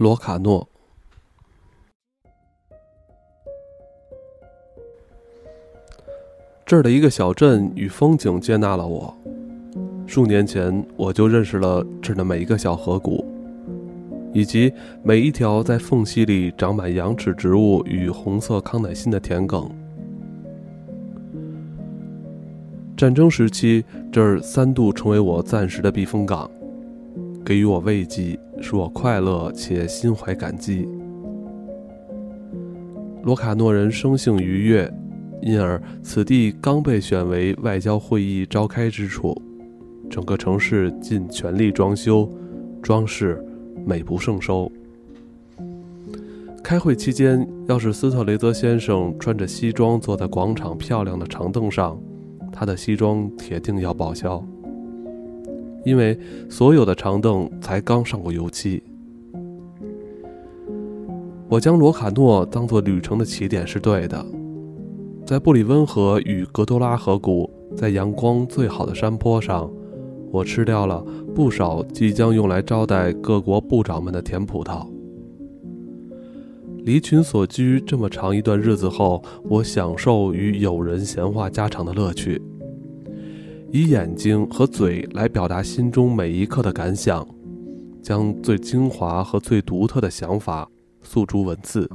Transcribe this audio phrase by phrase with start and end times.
[0.00, 0.66] 罗卡诺。
[6.64, 9.14] 这儿的一个小镇与风景接纳了我。
[10.06, 13.22] 数年前，我就认识了这儿的每一个小河谷，
[14.32, 19.70] 以及每一条在缝隙里长满羊齿植物与红色康乃馨的田埂。
[22.96, 26.50] 战争时期，这儿三度成为我暂时的避风港，
[27.44, 30.86] 给予我慰藉，使我快乐且心怀感激。
[33.22, 34.92] 罗卡诺人生性愉悦，
[35.42, 39.34] 因而此地刚被选为外交会议召开之处，
[40.08, 42.30] 整个城市尽全力装修、
[42.82, 43.42] 装饰，
[43.84, 44.70] 美不胜收。
[46.62, 51.98] 开会期间，要是斯特雷泽先生穿着西装坐在广场漂亮的长凳上，
[52.52, 54.42] 他的西装铁定要报销，
[55.84, 58.82] 因为所有的长凳才刚上过油漆。
[61.48, 64.24] 我将罗卡诺当做旅程的起点是对的，
[65.26, 69.68] 在布里温河与格多拉河谷，在阳光最好的山坡上，
[70.30, 74.86] 我吃掉了不少即将用来招待各国部长们的甜葡萄。
[76.84, 82.40] 离群所居这么长一段日子后，我享受与友人闲话家常的乐趣，
[83.72, 87.26] 以眼睛和嘴来表达心中每一刻的感想，
[88.02, 90.68] 将最精华和最独特的想法
[91.02, 91.88] 诉诸文字。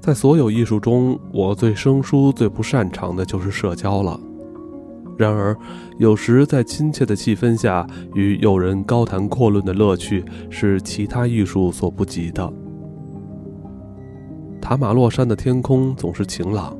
[0.00, 4.18] 在所有艺术中，我最生疏、最不擅长的就是社交了。
[5.18, 5.54] 然而，
[5.98, 12.50] 有时在亲切的气氛下与友人高谈阔论的乐趣，是其他艺术所不及的。
[14.58, 16.74] 塔马洛山的天空总是晴朗，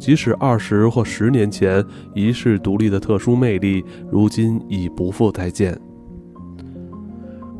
[0.00, 1.84] 即使二十或十年前
[2.14, 5.78] 遗世独立的特殊魅力，如今已不复再见。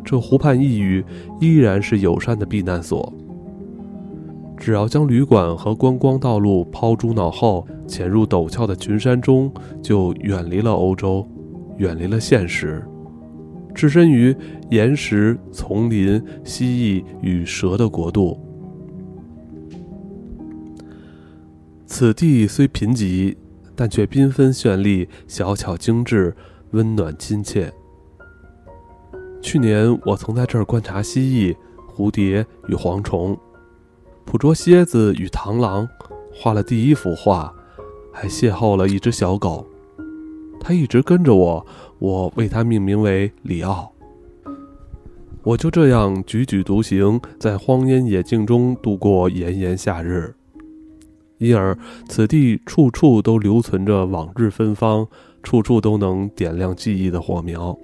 [0.02, 1.04] 这湖畔一隅
[1.38, 3.12] 依然是友善的避难所。
[4.56, 9.52] 只要将旅馆和观光道路抛诸脑后，潜入陡峭的群山中，
[9.82, 11.26] 就远离了欧洲，
[11.76, 12.82] 远离了现实，
[13.74, 14.34] 置身于
[14.70, 18.38] 岩石、丛林、蜥蜴与蛇的国度。
[22.00, 23.36] 此地虽贫瘠，
[23.76, 26.34] 但却缤纷绚丽、小巧精致、
[26.70, 27.70] 温暖亲切。
[29.42, 31.54] 去年我曾在这儿观察蜥蜴、
[31.94, 33.38] 蝴蝶与蝗虫，
[34.24, 35.86] 捕捉蝎子与螳螂，
[36.32, 37.52] 画了第一幅画，
[38.10, 39.66] 还邂逅了一只小狗。
[40.58, 41.66] 它一直跟着我，
[41.98, 43.92] 我为它命名为里奥。
[45.42, 50.34] 我就这样踽踽独行，在荒烟野径中度过炎炎夏日。
[51.40, 55.08] 因而，此地处处都留存着往日芬芳，
[55.42, 57.76] 处处都能点亮记忆的火苗。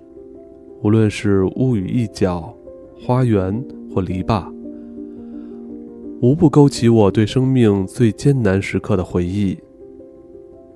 [0.83, 2.55] 无论是屋宇一角、
[3.01, 3.65] 花园
[3.95, 4.45] 或篱笆，
[6.21, 9.57] 无不勾起我对生命最艰难时刻的回忆。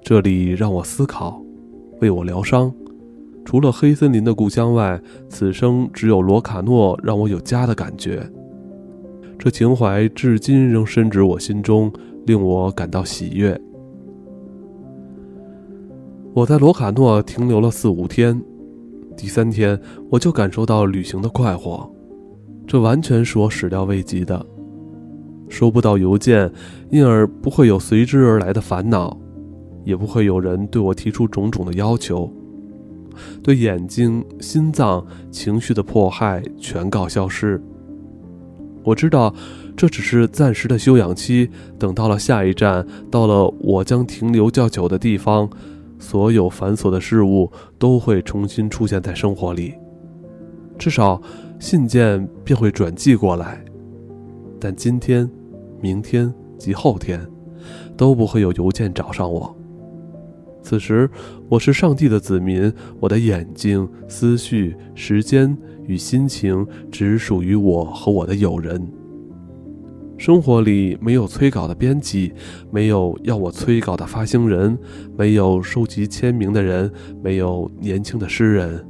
[0.03, 1.45] 这里让我思考，
[2.01, 2.73] 为我疗伤。
[3.45, 4.99] 除了黑森林的故乡外，
[5.29, 8.27] 此生只有罗卡诺让我有家的感觉。
[9.39, 11.93] 这情怀至今仍深植我心中。
[12.27, 13.61] 令我感到喜悦。
[16.33, 18.41] 我在罗卡诺停留了四五天，
[19.17, 19.79] 第三天
[20.11, 21.91] 我就感受到旅行的快活，
[22.67, 24.47] 这完全是我始料未及的。
[25.49, 26.49] 收不到邮件，
[26.91, 29.19] 因而不会有随之而来的烦恼，
[29.85, 32.33] 也不会有人对我提出种种的要求，
[33.43, 37.61] 对眼睛、心脏、情绪的迫害全告消失。
[38.83, 39.35] 我知道。
[39.77, 41.49] 这只是暂时的休养期，
[41.79, 45.49] 等到了下一站，到了我将停留较久的地方，
[45.99, 49.73] 所有繁琐的事物都会重新出现在生活里，
[50.79, 51.19] 至少
[51.59, 53.65] 信件便会转寄过来。
[54.61, 55.31] 但今天、
[55.81, 57.27] 明天及后天，
[57.97, 59.57] 都不会有邮件找上我。
[60.63, 61.11] 此时，
[61.49, 65.57] 我是上帝的子民，我的眼睛、思绪、时间
[65.87, 68.81] 与心情只属于我和我的友人。
[70.19, 72.33] 生活里没有催稿的编辑，
[72.71, 74.79] 没有要我催稿的发行人，
[75.17, 76.93] 没有收集签名的人，
[77.23, 78.87] 没有年轻的诗人，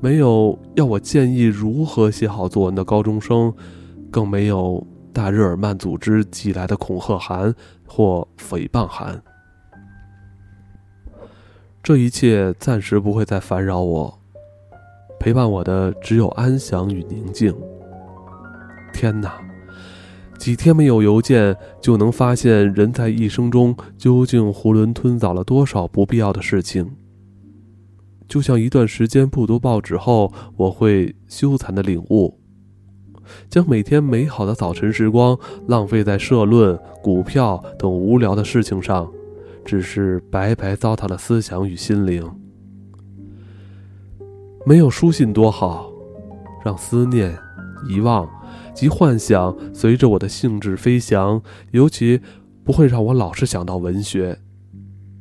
[0.00, 3.52] 没有要我建议如何写好作文的高中生，
[4.12, 7.52] 更没有大日耳曼组织寄来的恐吓函
[7.84, 9.20] 或诽谤函。
[11.82, 14.18] 这一切暂时不会再烦扰我，
[15.18, 17.54] 陪伴我的只有安详与宁静。
[18.92, 19.40] 天哪！
[20.38, 26.96] 几天没有邮件，就能发现人在一生中究竟囫囵吞枣了多少不必要的事情。
[28.28, 32.38] 就像一段时间不读报纸后，我会羞惭的领悟：
[33.48, 35.36] 将每天美好的早晨时光
[35.66, 39.10] 浪费在社论、股票等无聊的事情上，
[39.70, 42.28] 只是白白糟蹋了思想与心灵。
[44.66, 45.92] 没有书信多好，
[46.64, 47.38] 让思念、
[47.88, 48.28] 遗忘
[48.74, 51.40] 及幻想随着我的兴致飞翔，
[51.70, 52.20] 尤其
[52.64, 54.40] 不会让我老是想到文学，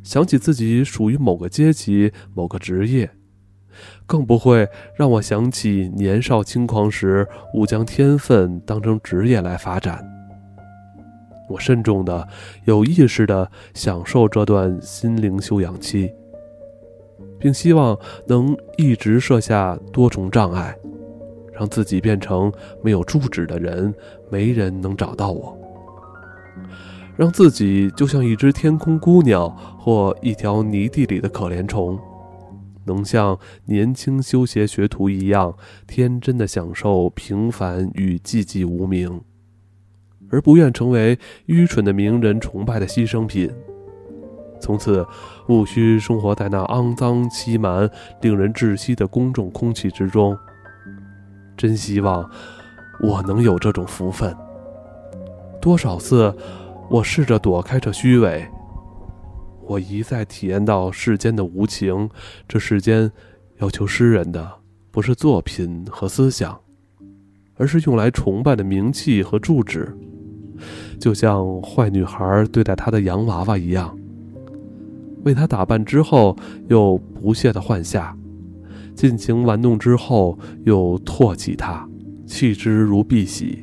[0.02, 3.12] 想起自己属于某个阶级、某个职业。
[4.08, 4.68] 更不会
[4.98, 10.19] 让我想起年少轻狂时误将天分当成职业来发展。
[11.50, 12.26] 我慎重的、
[12.66, 16.10] 有意识的享受这段心灵休养期，
[17.40, 17.98] 并希望
[18.28, 20.76] 能一直设下多重障碍，
[21.52, 22.52] 让自己变成
[22.84, 23.94] 没有住址的人，
[24.30, 25.58] 没人能找到我，
[27.18, 29.50] 让自己就像一只天空孤鸟
[29.80, 32.00] 或一条泥地里的可怜虫。
[32.86, 35.56] 能像年轻修鞋学徒一样
[35.86, 39.22] 天真的享受平凡与寂寂无名，
[40.32, 43.52] 而不愿成为愚蠢的名人崇拜的牺牲品。
[44.62, 45.06] 从此，
[45.48, 47.90] 无需生活在那肮脏、欺瞒、
[48.22, 50.38] 令人窒息的公众空气之中。
[51.56, 52.30] 真希望
[53.02, 54.36] 我能有这种福分。
[55.62, 56.34] 多少次，
[56.90, 58.46] 我试着躲开这虚伪。
[59.66, 62.10] 我一再体验到世间的无情，
[62.48, 63.12] 这世间
[63.60, 64.52] 要求诗人的
[64.92, 66.60] 不是作品和思想，
[67.56, 69.96] 而是用来崇拜的名气和住址，
[71.00, 73.98] 就像坏女孩对待她的洋娃娃一样，
[75.24, 76.36] 为她打扮之后
[76.68, 78.16] 又不屑的换下，
[78.94, 81.88] 尽情玩弄之后又唾弃她，
[82.26, 83.58] 弃之如敝屣。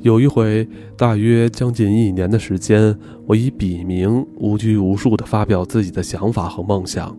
[0.00, 2.96] 有一回，大约将近一年的时间，
[3.26, 7.16] 我以笔名无拘无束地发表自己的想法和梦想，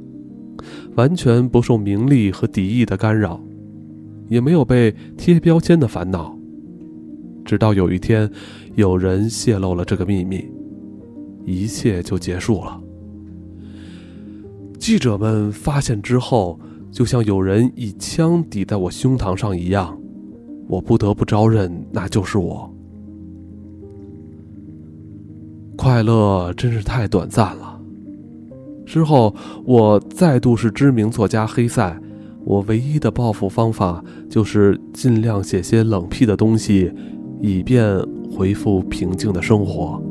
[0.95, 3.41] 完全不受名利和敌意的干扰，
[4.29, 6.38] 也没有被贴标签的烦恼。
[7.49, 8.29] 直到有一天，
[8.75, 10.47] 有人泄露了这个秘密，
[11.47, 12.79] 一切就结束了。
[14.77, 16.59] 记者们发现之后，
[16.91, 19.99] 就像有人一枪抵在我胸膛上一样。
[20.67, 22.71] 我不得不招认，那就是我。
[25.75, 27.81] 快乐真是太短暂了。
[28.85, 29.33] 之后，
[29.65, 31.99] 我再度是知名作家黑塞。
[32.45, 36.91] 我唯一的报复方法就是尽量写些冷僻的东西，
[37.41, 37.99] 以便
[38.31, 40.01] 回复平静的生活。